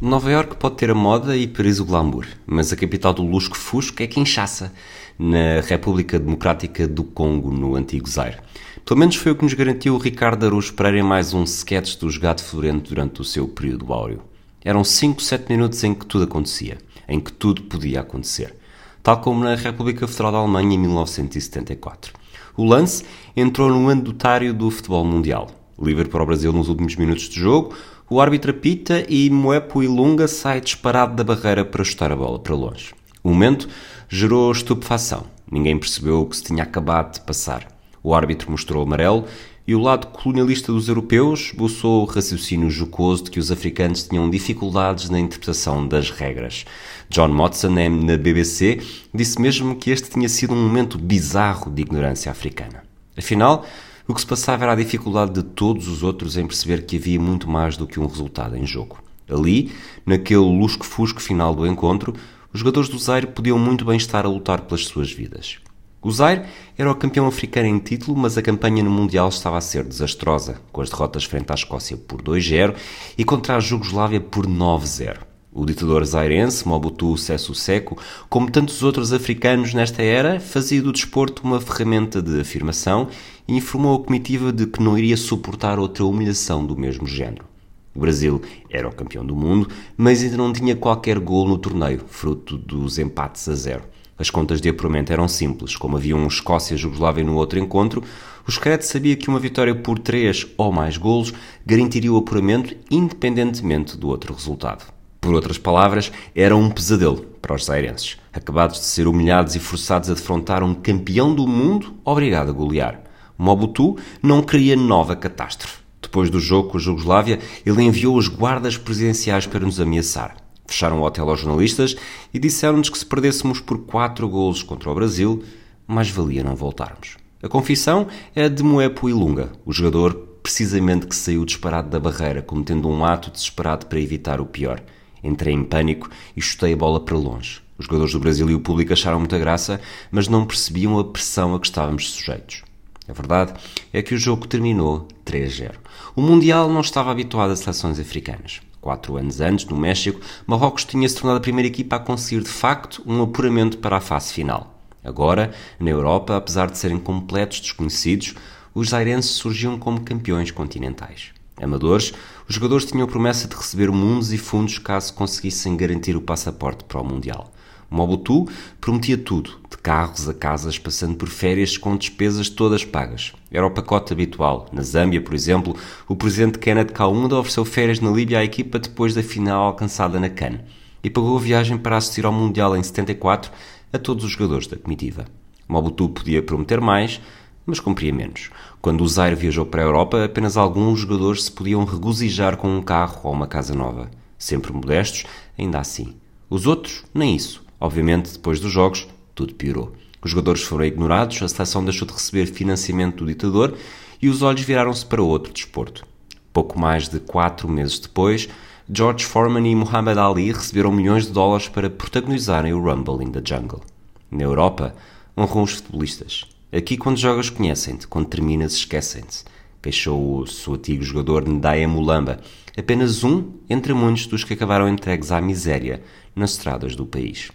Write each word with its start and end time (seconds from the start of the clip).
Nova 0.00 0.30
York 0.30 0.54
pode 0.58 0.76
ter 0.76 0.92
a 0.92 0.94
moda 0.94 1.36
e 1.36 1.48
Paris 1.48 1.80
o 1.80 1.84
glamour, 1.84 2.24
mas 2.46 2.72
a 2.72 2.76
capital 2.76 3.12
do 3.12 3.24
lusco-fusco 3.24 4.00
é 4.00 4.06
Kinshasa, 4.06 4.72
na 5.18 5.60
República 5.60 6.20
Democrática 6.20 6.86
do 6.86 7.02
Congo, 7.02 7.50
no 7.50 7.74
antigo 7.74 8.08
Zaire. 8.08 8.36
Pelo 8.84 9.00
menos 9.00 9.16
foi 9.16 9.32
o 9.32 9.34
que 9.34 9.42
nos 9.42 9.54
garantiu 9.54 9.96
o 9.96 9.98
Ricardo 9.98 10.46
Araújo 10.46 10.72
Pereira 10.74 11.00
em 11.00 11.02
mais 11.02 11.34
um 11.34 11.42
sketch 11.42 11.96
do 11.96 12.08
Gato 12.20 12.44
Florento 12.44 12.90
durante 12.90 13.20
o 13.20 13.24
seu 13.24 13.48
período 13.48 13.92
áureo. 13.92 14.22
Eram 14.64 14.84
5, 14.84 15.20
7 15.20 15.48
minutos 15.48 15.82
em 15.82 15.92
que 15.92 16.06
tudo 16.06 16.22
acontecia, 16.22 16.78
em 17.08 17.18
que 17.18 17.32
tudo 17.32 17.62
podia 17.62 17.98
acontecer, 17.98 18.54
tal 19.02 19.20
como 19.20 19.42
na 19.42 19.56
República 19.56 20.06
Federal 20.06 20.30
da 20.30 20.38
Alemanha 20.38 20.76
em 20.76 20.78
1974. 20.78 22.12
O 22.56 22.64
lance 22.64 23.04
entrou 23.36 23.68
no 23.68 23.88
anedotário 23.88 24.54
do 24.54 24.70
futebol 24.70 25.04
mundial. 25.04 25.57
Livre 25.80 26.08
para 26.08 26.22
o 26.22 26.26
Brasil 26.26 26.52
nos 26.52 26.68
últimos 26.68 26.96
minutos 26.96 27.28
de 27.28 27.38
jogo, 27.38 27.74
o 28.10 28.20
árbitro 28.20 28.50
apita 28.50 29.04
e 29.08 29.30
Moepo 29.30 29.82
Ilunga 29.82 30.26
sai 30.26 30.60
disparado 30.60 31.14
da 31.14 31.22
barreira 31.22 31.64
para 31.64 31.84
chutar 31.84 32.10
a 32.10 32.16
bola 32.16 32.38
para 32.38 32.54
longe. 32.54 32.92
O 33.22 33.28
momento 33.28 33.68
gerou 34.08 34.50
estupefação. 34.50 35.26
Ninguém 35.50 35.78
percebeu 35.78 36.22
o 36.22 36.26
que 36.26 36.36
se 36.36 36.42
tinha 36.42 36.62
acabado 36.62 37.14
de 37.14 37.20
passar. 37.20 37.68
O 38.02 38.14
árbitro 38.14 38.50
mostrou 38.50 38.82
amarelo 38.82 39.26
e 39.66 39.74
o 39.74 39.80
lado 39.80 40.06
colonialista 40.08 40.72
dos 40.72 40.88
europeus 40.88 41.50
esboçou 41.52 42.02
o 42.02 42.06
raciocínio 42.06 42.70
jocoso 42.70 43.24
de 43.24 43.30
que 43.30 43.38
os 43.38 43.52
africanos 43.52 44.02
tinham 44.02 44.30
dificuldades 44.30 45.10
na 45.10 45.20
interpretação 45.20 45.86
das 45.86 46.10
regras. 46.10 46.64
John 47.10 47.28
Motson, 47.28 47.68
na 47.68 48.16
BBC, 48.16 48.80
disse 49.14 49.40
mesmo 49.40 49.76
que 49.76 49.90
este 49.90 50.10
tinha 50.10 50.28
sido 50.28 50.54
um 50.54 50.62
momento 50.62 50.98
bizarro 50.98 51.70
de 51.70 51.82
ignorância 51.82 52.32
africana. 52.32 52.82
Afinal, 53.16 53.66
o 54.08 54.14
que 54.14 54.22
se 54.22 54.26
passava 54.26 54.64
era 54.64 54.72
a 54.72 54.76
dificuldade 54.76 55.32
de 55.32 55.42
todos 55.42 55.86
os 55.86 56.02
outros 56.02 56.38
em 56.38 56.46
perceber 56.46 56.86
que 56.86 56.96
havia 56.96 57.20
muito 57.20 57.48
mais 57.48 57.76
do 57.76 57.86
que 57.86 58.00
um 58.00 58.06
resultado 58.06 58.56
em 58.56 58.66
jogo. 58.66 58.98
Ali, 59.28 59.70
naquele 60.06 60.40
lusco-fusco 60.40 61.20
final 61.20 61.54
do 61.54 61.66
encontro, 61.66 62.14
os 62.50 62.60
jogadores 62.60 62.88
do 62.88 62.98
Zaire 62.98 63.26
podiam 63.26 63.58
muito 63.58 63.84
bem 63.84 63.98
estar 63.98 64.24
a 64.24 64.28
lutar 64.28 64.62
pelas 64.62 64.86
suas 64.86 65.12
vidas. 65.12 65.58
O 66.00 66.10
Zaire 66.10 66.46
era 66.78 66.90
o 66.90 66.94
campeão 66.94 67.26
africano 67.26 67.68
em 67.68 67.78
título, 67.78 68.16
mas 68.16 68.38
a 68.38 68.42
campanha 68.42 68.82
no 68.82 68.90
Mundial 68.90 69.28
estava 69.28 69.58
a 69.58 69.60
ser 69.60 69.84
desastrosa, 69.84 70.58
com 70.72 70.80
as 70.80 70.88
derrotas 70.88 71.24
frente 71.24 71.50
à 71.50 71.54
Escócia 71.54 71.98
por 71.98 72.22
2-0 72.22 72.74
e 73.18 73.24
contra 73.24 73.56
a 73.56 73.60
Jugoslávia 73.60 74.22
por 74.22 74.46
9-0. 74.46 75.27
O 75.58 75.66
ditador 75.66 76.04
zairense, 76.04 76.68
Mobutu 76.68 77.16
Sesseko 77.16 77.52
Seko, 77.52 77.98
como 78.28 78.48
tantos 78.48 78.80
outros 78.84 79.12
africanos 79.12 79.74
nesta 79.74 80.00
era, 80.00 80.38
fazia 80.38 80.80
do 80.80 80.92
desporto 80.92 81.42
uma 81.42 81.60
ferramenta 81.60 82.22
de 82.22 82.40
afirmação 82.40 83.08
e 83.48 83.56
informou 83.56 83.96
a 83.96 84.04
comitiva 84.04 84.52
de 84.52 84.66
que 84.66 84.80
não 84.80 84.96
iria 84.96 85.16
suportar 85.16 85.80
outra 85.80 86.04
humilhação 86.04 86.64
do 86.64 86.76
mesmo 86.76 87.08
género. 87.08 87.44
O 87.92 87.98
Brasil 87.98 88.40
era 88.70 88.86
o 88.86 88.94
campeão 88.94 89.26
do 89.26 89.34
mundo, 89.34 89.68
mas 89.96 90.22
ainda 90.22 90.36
não 90.36 90.52
tinha 90.52 90.76
qualquer 90.76 91.18
gol 91.18 91.48
no 91.48 91.58
torneio, 91.58 92.04
fruto 92.06 92.56
dos 92.56 92.96
empates 92.96 93.48
a 93.48 93.54
zero. 93.56 93.82
As 94.16 94.30
contas 94.30 94.60
de 94.60 94.68
apuramento 94.68 95.12
eram 95.12 95.26
simples, 95.26 95.74
como 95.74 95.96
havia 95.96 96.14
um 96.14 96.28
Escócia-Jugoslávia 96.28 97.24
no 97.24 97.34
outro 97.34 97.58
encontro, 97.58 98.04
o 98.46 98.52
Scred 98.52 98.86
sabia 98.86 99.16
que 99.16 99.28
uma 99.28 99.40
vitória 99.40 99.74
por 99.74 99.98
três 99.98 100.46
ou 100.56 100.70
mais 100.70 100.96
golos 100.96 101.34
garantiria 101.66 102.12
o 102.12 102.16
apuramento 102.16 102.76
independentemente 102.88 103.96
do 103.96 104.06
outro 104.06 104.32
resultado. 104.32 104.97
Por 105.20 105.34
outras 105.34 105.58
palavras, 105.58 106.12
era 106.34 106.56
um 106.56 106.70
pesadelo 106.70 107.26
para 107.42 107.54
os 107.54 107.64
zairenses, 107.64 108.16
acabados 108.32 108.78
de 108.78 108.86
ser 108.86 109.06
humilhados 109.06 109.56
e 109.56 109.58
forçados 109.58 110.08
a 110.10 110.14
defrontar 110.14 110.62
um 110.62 110.74
campeão 110.74 111.34
do 111.34 111.46
mundo 111.46 111.94
obrigado 112.04 112.50
a 112.50 112.52
golear. 112.52 113.02
Mobutu 113.36 113.96
não 114.22 114.42
queria 114.42 114.76
nova 114.76 115.16
catástrofe. 115.16 115.78
Depois 116.00 116.30
do 116.30 116.40
jogo 116.40 116.70
com 116.70 116.78
a 116.78 116.80
Jugoslávia, 116.80 117.40
ele 117.66 117.82
enviou 117.82 118.16
os 118.16 118.28
guardas 118.28 118.76
presidenciais 118.76 119.46
para 119.46 119.60
nos 119.60 119.80
ameaçar. 119.80 120.36
Fecharam 120.66 121.00
o 121.00 121.04
hotel 121.04 121.28
aos 121.28 121.40
jornalistas 121.40 121.96
e 122.32 122.38
disseram-nos 122.38 122.88
que 122.88 122.98
se 122.98 123.06
perdêssemos 123.06 123.60
por 123.60 123.78
quatro 123.78 124.28
golos 124.28 124.62
contra 124.62 124.90
o 124.90 124.94
Brasil, 124.94 125.42
mais 125.86 126.10
valia 126.10 126.44
não 126.44 126.54
voltarmos. 126.54 127.16
A 127.42 127.48
confissão 127.48 128.06
é 128.34 128.48
de 128.48 128.62
Moepo 128.62 129.08
Ilunga, 129.08 129.50
o 129.64 129.72
jogador 129.72 130.14
precisamente 130.42 131.06
que 131.06 131.16
saiu 131.16 131.44
disparado 131.44 131.90
da 131.90 131.98
barreira, 131.98 132.42
cometendo 132.42 132.88
um 132.88 133.04
ato 133.04 133.30
desesperado 133.30 133.86
para 133.86 134.00
evitar 134.00 134.40
o 134.40 134.46
pior– 134.46 134.80
Entrei 135.22 135.54
em 135.54 135.64
pânico 135.64 136.08
e 136.36 136.40
chutei 136.40 136.72
a 136.72 136.76
bola 136.76 137.00
para 137.00 137.16
longe. 137.16 137.60
Os 137.78 137.86
jogadores 137.86 138.12
do 138.12 138.20
Brasil 138.20 138.50
e 138.50 138.54
o 138.54 138.60
público 138.60 138.92
acharam 138.92 139.20
muita 139.20 139.38
graça, 139.38 139.80
mas 140.10 140.26
não 140.26 140.44
percebiam 140.44 140.98
a 140.98 141.04
pressão 141.04 141.54
a 141.54 141.60
que 141.60 141.66
estávamos 141.66 142.10
sujeitos. 142.10 142.62
A 143.08 143.12
verdade 143.12 143.54
é 143.92 144.02
que 144.02 144.14
o 144.14 144.18
jogo 144.18 144.46
terminou 144.46 145.06
3-0. 145.24 145.74
O 146.14 146.20
Mundial 146.20 146.68
não 146.68 146.80
estava 146.80 147.10
habituado 147.10 147.52
a 147.52 147.56
seleções 147.56 147.98
africanas. 147.98 148.60
Quatro 148.80 149.16
anos 149.16 149.40
antes, 149.40 149.64
no 149.64 149.76
México, 149.76 150.20
Marrocos 150.46 150.84
tinha 150.84 151.08
se 151.08 151.16
tornado 151.16 151.38
a 151.38 151.40
primeira 151.40 151.68
equipa 151.68 151.96
a 151.96 152.00
conseguir 152.00 152.42
de 152.42 152.50
facto 152.50 153.02
um 153.06 153.22
apuramento 153.22 153.78
para 153.78 153.96
a 153.96 154.00
fase 154.00 154.32
final. 154.32 154.78
Agora, 155.02 155.52
na 155.80 155.90
Europa, 155.90 156.36
apesar 156.36 156.70
de 156.70 156.76
serem 156.78 156.98
completos 156.98 157.60
desconhecidos, 157.60 158.34
os 158.74 158.90
zairenses 158.90 159.30
surgiam 159.30 159.78
como 159.78 160.00
campeões 160.00 160.50
continentais 160.50 161.37
amadores, 161.62 162.12
os 162.48 162.54
jogadores 162.54 162.86
tinham 162.86 163.04
a 163.04 163.10
promessa 163.10 163.48
de 163.48 163.56
receber 163.56 163.90
mundos 163.90 164.32
e 164.32 164.38
fundos 164.38 164.78
caso 164.78 165.14
conseguissem 165.14 165.76
garantir 165.76 166.16
o 166.16 166.20
passaporte 166.20 166.84
para 166.84 167.00
o 167.00 167.04
Mundial. 167.04 167.52
Mobutu 167.90 168.46
prometia 168.80 169.16
tudo, 169.16 169.58
de 169.70 169.78
carros 169.78 170.28
a 170.28 170.34
casas, 170.34 170.78
passando 170.78 171.16
por 171.16 171.28
férias 171.28 171.78
com 171.78 171.96
despesas 171.96 172.50
todas 172.50 172.84
pagas. 172.84 173.32
Era 173.50 173.66
o 173.66 173.70
pacote 173.70 174.12
habitual. 174.12 174.68
Na 174.72 174.82
Zâmbia, 174.82 175.22
por 175.22 175.34
exemplo, 175.34 175.74
o 176.06 176.14
presidente 176.14 176.58
Kenneth 176.58 176.92
Kaunda 176.92 177.36
ofereceu 177.36 177.64
férias 177.64 177.98
na 177.98 178.10
Líbia 178.10 178.40
à 178.40 178.44
equipa 178.44 178.78
depois 178.78 179.14
da 179.14 179.22
final 179.22 179.64
alcançada 179.64 180.20
na 180.20 180.28
Cannes 180.28 180.60
e 181.02 181.08
pagou 181.08 181.36
a 181.36 181.40
viagem 181.40 181.78
para 181.78 181.96
assistir 181.96 182.26
ao 182.26 182.32
Mundial 182.32 182.76
em 182.76 182.82
74 182.82 183.50
a 183.90 183.98
todos 183.98 184.24
os 184.24 184.32
jogadores 184.32 184.66
da 184.66 184.76
comitiva. 184.76 185.24
Mobutu 185.66 186.08
podia 186.10 186.42
prometer 186.42 186.80
mais, 186.80 187.20
mas 187.68 187.78
cumpria 187.78 188.14
menos. 188.14 188.48
Quando 188.80 189.04
o 189.04 189.08
Zaire 189.08 189.36
viajou 189.36 189.66
para 189.66 189.82
a 189.82 189.84
Europa, 189.84 190.24
apenas 190.24 190.56
alguns 190.56 191.00
jogadores 191.00 191.44
se 191.44 191.52
podiam 191.52 191.84
regozijar 191.84 192.56
com 192.56 192.74
um 192.74 192.80
carro 192.80 193.20
ou 193.24 193.32
uma 193.32 193.46
casa 193.46 193.74
nova. 193.74 194.10
Sempre 194.38 194.72
modestos, 194.72 195.24
ainda 195.58 195.78
assim. 195.78 196.16
Os 196.48 196.66
outros, 196.66 197.04
nem 197.12 197.36
isso. 197.36 197.62
Obviamente, 197.78 198.32
depois 198.32 198.58
dos 198.58 198.72
jogos, 198.72 199.06
tudo 199.34 199.54
piorou. 199.54 199.92
Os 200.22 200.30
jogadores 200.30 200.62
foram 200.62 200.86
ignorados, 200.86 201.42
a 201.42 201.48
seleção 201.48 201.84
deixou 201.84 202.08
de 202.08 202.14
receber 202.14 202.46
financiamento 202.46 203.18
do 203.18 203.26
ditador 203.26 203.76
e 204.20 204.30
os 204.30 204.40
olhos 204.40 204.62
viraram-se 204.62 205.04
para 205.04 205.22
outro 205.22 205.52
desporto. 205.52 206.06
Pouco 206.54 206.80
mais 206.80 207.06
de 207.06 207.20
quatro 207.20 207.68
meses 207.68 207.98
depois, 207.98 208.48
George 208.90 209.26
Foreman 209.26 209.70
e 209.70 209.76
Muhammad 209.76 210.16
Ali 210.16 210.50
receberam 210.50 210.90
milhões 210.90 211.26
de 211.26 211.32
dólares 211.32 211.68
para 211.68 211.90
protagonizarem 211.90 212.72
o 212.72 212.80
Rumble 212.82 213.22
in 213.22 213.30
the 213.30 213.42
Jungle. 213.44 213.82
Na 214.30 214.44
Europa, 214.44 214.94
honram 215.36 215.64
os 215.64 215.72
futebolistas. 215.72 216.46
Aqui, 216.70 216.98
quando 216.98 217.16
jogas, 217.16 217.48
conhecem-te, 217.48 218.06
quando 218.06 218.28
terminas, 218.28 218.74
esquecem-te. 218.74 219.42
Queixou 219.80 220.40
o 220.40 220.46
seu 220.46 220.74
antigo 220.74 221.02
jogador 221.02 221.48
Ndaya 221.48 221.88
Mulamba, 221.88 222.40
apenas 222.76 223.24
um 223.24 223.54
entre 223.70 223.94
muitos 223.94 224.26
dos 224.26 224.44
que 224.44 224.52
acabaram 224.52 224.86
entregues 224.86 225.32
à 225.32 225.40
miséria 225.40 226.02
nas 226.36 226.50
estradas 226.50 226.94
do 226.94 227.06
país. 227.06 227.50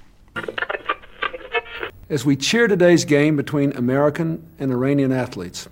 As 2.10 2.26
we 2.26 2.36
cheer 2.36 2.68
today's 2.68 3.06
game 3.06 3.36
between 3.36 3.72
American 3.78 4.40
and 4.60 4.72
Iranian 4.72 5.12
athletes, 5.12 5.70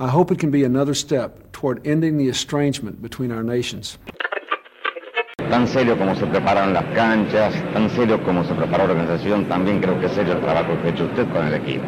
I 0.00 0.08
hope 0.08 0.32
it 0.34 0.40
can 0.40 0.50
be 0.50 0.64
another 0.64 0.94
step 0.94 1.52
toward 1.52 1.86
ending 1.86 2.18
the 2.18 2.28
estrangement 2.28 3.00
between 3.00 3.30
our 3.30 3.44
nations. 3.44 3.96
Tan 5.48 5.68
serio 5.68 5.96
como 5.96 6.16
se 6.16 6.26
preparan 6.26 6.72
las 6.72 6.84
canchas, 6.96 7.54
tan 7.72 7.88
serio 7.90 8.20
como 8.24 8.42
se 8.42 8.54
preparó 8.54 8.88
la 8.88 8.94
organización, 8.94 9.44
también 9.44 9.80
creo 9.80 10.00
que 10.00 10.06
es 10.06 10.12
serio 10.12 10.32
el 10.32 10.40
trabajo 10.40 10.76
que 10.82 10.88
ha 10.88 10.90
hecho 10.90 11.04
usted 11.04 11.28
con 11.28 11.46
el 11.46 11.54
equipo. 11.54 11.86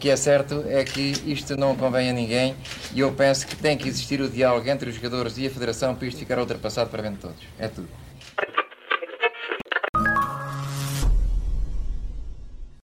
O 0.00 0.02
que 0.02 0.08
é 0.08 0.16
certo 0.16 0.64
é 0.66 0.82
que 0.82 1.12
isto 1.26 1.58
não 1.58 1.76
convém 1.76 2.08
a 2.08 2.12
ninguém 2.14 2.56
e 2.94 3.00
eu 3.00 3.12
penso 3.12 3.46
que 3.46 3.54
tem 3.54 3.76
que 3.76 3.86
existir 3.86 4.18
o 4.22 4.30
diálogo 4.30 4.66
entre 4.66 4.88
os 4.88 4.94
jogadores 4.96 5.36
e 5.36 5.46
a 5.46 5.50
Federação 5.50 5.94
para 5.94 6.06
isto 6.06 6.16
ficar 6.16 6.38
ultrapassado 6.38 6.88
para 6.88 7.02
bem 7.02 7.12
de 7.12 7.18
todos. 7.18 7.36
É 7.58 7.68
tudo. 7.68 7.86